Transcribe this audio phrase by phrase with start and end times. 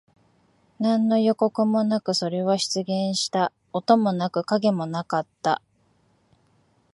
[0.79, 3.53] 何の予告もなく、それは出現した。
[3.71, 5.61] 音もなく、影もなかった。